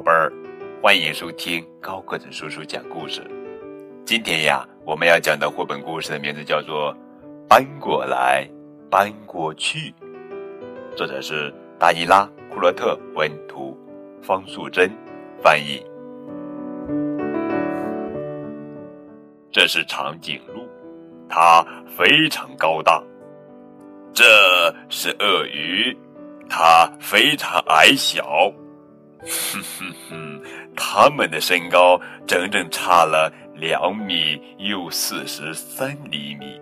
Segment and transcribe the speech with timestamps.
[0.00, 0.32] 宝贝儿，
[0.80, 3.20] 欢迎收听高个子叔叔讲故事。
[4.06, 6.90] 今天呀，我们要讲的绘本故事的名字叫做
[7.46, 8.48] 《搬过来，
[8.90, 9.92] 搬过去》，
[10.96, 13.76] 作者是达尼拉·库洛特文图，
[14.22, 14.90] 方素珍
[15.42, 15.84] 翻译。
[19.52, 20.66] 这是长颈鹿，
[21.28, 21.62] 它
[21.94, 23.02] 非常高大。
[24.14, 24.24] 这
[24.88, 25.94] 是鳄鱼，
[26.48, 28.50] 它非常矮小。
[29.22, 30.42] 哼哼哼，
[30.76, 36.60] 他们的身高整整差了两米又四十三厘米。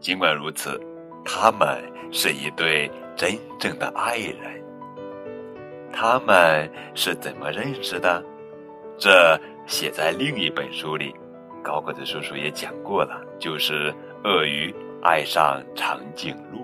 [0.00, 0.80] 尽管如此，
[1.24, 4.62] 他们是一对真正的爱人。
[5.92, 8.22] 他们是怎么认识的？
[8.98, 11.14] 这写在另一本书里，
[11.62, 13.94] 高个子叔叔也讲过了，就是
[14.24, 16.63] 鳄鱼爱上长颈鹿。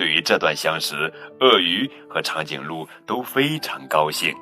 [0.00, 4.34] 对于这段相识，鳄鱼和长颈鹿都非常高兴。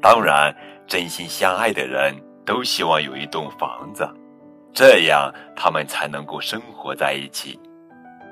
[0.00, 0.50] 当然，
[0.86, 2.14] 真心相爱的人
[2.46, 4.08] 都希望有一栋房子，
[4.72, 7.60] 这样他们才能够生活在一起。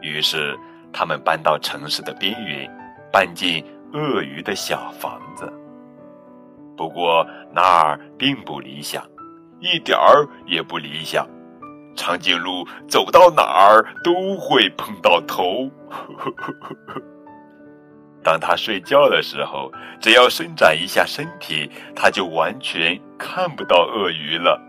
[0.00, 0.58] 于是，
[0.90, 2.66] 他们搬到城市的边缘，
[3.12, 5.52] 搬进鳄鱼的小房子。
[6.78, 9.04] 不过，那儿并不理想，
[9.60, 11.28] 一点儿也不理想。
[11.96, 15.70] 长颈鹿走到哪儿都会碰到头。
[18.22, 24.60] 当他睡觉的时候，只要伸展一下身体，他就完全看不到鳄鱼了。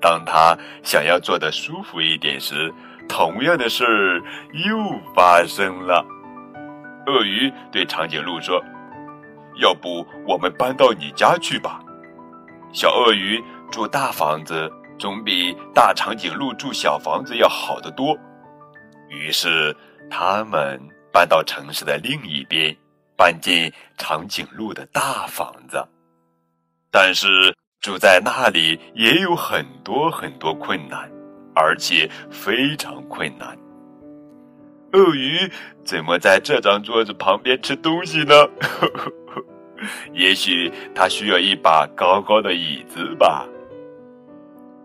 [0.00, 2.72] 当他想要坐得舒服一点时，
[3.08, 4.20] 同样的事
[4.64, 4.76] 又
[5.14, 6.04] 发生了。
[7.06, 8.60] 鳄鱼对长颈鹿说
[9.60, 11.80] ：“要不我们搬到你家去吧？”
[12.72, 14.72] 小鳄鱼住大房子。
[14.98, 18.16] 总比大长颈鹿住小房子要好得多。
[19.08, 19.76] 于是，
[20.10, 20.80] 他们
[21.12, 22.76] 搬到城市的另一边，
[23.16, 25.86] 搬进长颈鹿的大房子。
[26.90, 31.10] 但是，住在那里也有很多很多困难，
[31.54, 33.58] 而且非常困难。
[34.92, 35.50] 鳄鱼
[35.84, 38.34] 怎么在这张桌子旁边吃东西呢？
[40.12, 43.48] 也许它需要一把高高的椅子吧。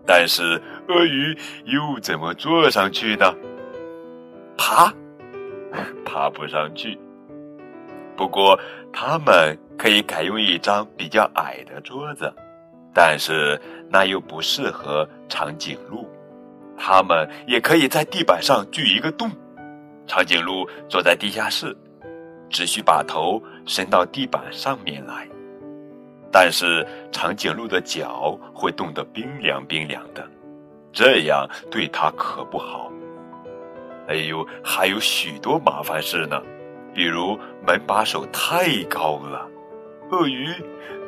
[0.08, 0.58] 但是
[0.88, 1.36] 鳄鱼
[1.66, 3.30] 又怎么坐上去呢？
[4.56, 4.90] 爬，
[6.02, 6.98] 爬不上去。
[8.16, 8.58] 不过
[8.90, 12.32] 他们可以改用一张比较矮的桌子，
[12.94, 13.60] 但是
[13.90, 16.08] 那又不适合长颈鹿。
[16.74, 19.30] 他们也可以在地板上锯一个洞，
[20.06, 21.76] 长颈鹿坐在地下室，
[22.48, 25.28] 只需把头伸到地板上面来。
[26.30, 30.26] 但是长颈鹿的脚会冻得冰凉冰凉的，
[30.92, 32.90] 这样对它可不好。
[34.08, 36.40] 哎呦，还有许多麻烦事呢，
[36.94, 39.46] 比如门把手太高了，
[40.10, 40.48] 鳄鱼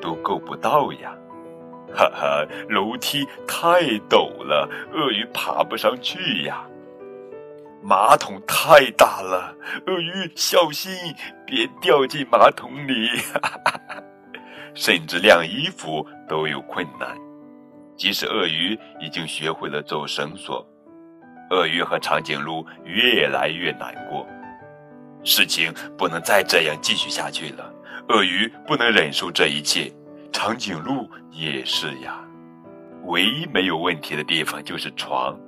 [0.00, 1.10] 都够不到呀；
[1.94, 6.66] 哈哈，楼梯太陡了，鳄鱼爬不上去呀；
[7.82, 10.92] 马桶太大了，鳄鱼小心
[11.47, 13.09] 别掉进马桶里。
[13.32, 14.03] 哈 哈
[14.75, 17.16] 甚至晾衣服都有困难，
[17.97, 20.66] 即使鳄鱼已经学会了走绳索，
[21.50, 24.26] 鳄鱼和长颈鹿越来越难过。
[25.22, 27.72] 事情不能再这样继续下去了，
[28.09, 29.92] 鳄鱼不能忍受这一切，
[30.32, 32.25] 长颈鹿也是呀。
[33.04, 35.38] 唯一没有问题的地方就是床，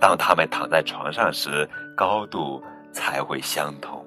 [0.00, 4.01] 当他们躺在床上时，高度才会相同。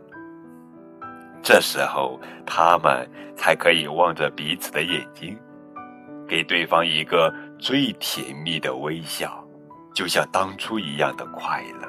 [1.45, 3.07] 这时候，他们
[3.37, 5.37] 才可以望着彼此的眼睛，
[6.27, 9.45] 给对方一个最甜蜜的微笑，
[9.93, 11.87] 就像当初一样的快乐。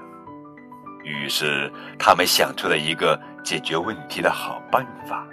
[1.04, 5.26] 于是，他们想出了一个解决问题的好办法。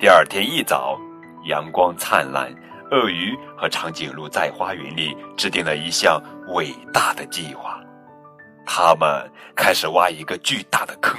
[0.00, 0.98] 第二天一早，
[1.44, 2.50] 阳光灿烂，
[2.92, 6.18] 鳄鱼和长颈鹿在花园里制定了一项
[6.54, 7.78] 伟大的计划。
[8.64, 11.14] 他们开始挖一个巨大的坑。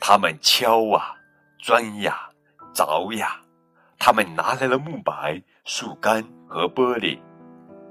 [0.00, 1.14] 他们敲啊，
[1.62, 2.30] 钻呀，
[2.74, 3.38] 凿呀，
[3.98, 7.18] 他们拿来了木板、树干和玻璃。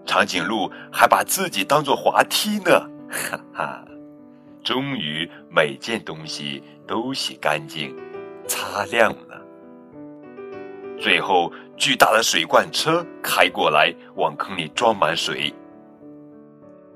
[0.06, 3.86] 长颈鹿还把自己当做滑梯呢，哈哈！
[4.64, 7.96] 终于，每件东西都洗干净、
[8.48, 9.40] 擦亮了。
[11.00, 15.54] 最后，巨大的水罐车开过来，往坑里装满水。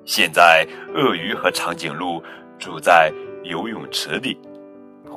[0.05, 2.21] 现在，鳄鱼和长颈鹿
[2.57, 3.13] 住在
[3.43, 4.37] 游泳池里。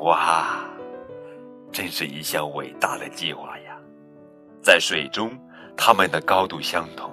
[0.00, 0.64] 哇，
[1.72, 3.76] 真是一项伟大的计划呀！
[4.62, 5.30] 在水中，
[5.76, 7.10] 它们的高度相同，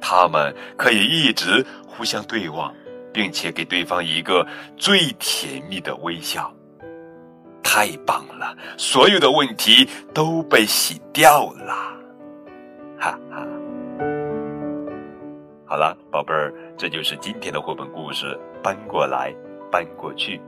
[0.00, 2.74] 它们可以一直互相对望，
[3.12, 4.46] 并且给对方一个
[4.76, 6.52] 最甜蜜的微笑。
[7.62, 11.74] 太棒了，所有的问题都被洗掉了，
[12.98, 13.46] 哈哈。
[15.66, 18.38] 好了，宝贝儿，这就是今天的绘本故事。
[18.62, 19.34] 搬过来，
[19.70, 20.40] 搬过去。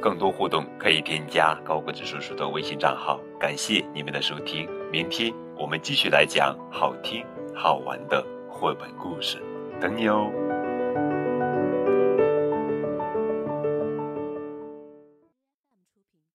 [0.00, 3.20] 更多互动可以添加高个子叔叔的微信账号。
[3.38, 9.38] 感谢你们的收听，明天我们继续来讲好听好玩的绘本故事，
[9.80, 10.30] 等你哦。